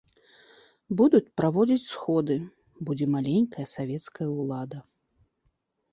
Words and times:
Будуць 1.01 1.33
праводзіць 1.41 1.85
сходы, 1.89 2.37
будзе 2.89 3.05
маленькая 3.17 3.67
савецкая 3.75 4.29
ўлада. 4.39 4.77